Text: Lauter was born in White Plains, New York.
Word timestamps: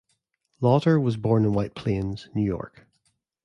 Lauter 0.61 0.99
was 0.99 1.15
born 1.15 1.45
in 1.45 1.53
White 1.53 1.75
Plains, 1.75 2.27
New 2.33 2.41
York. 2.41 2.87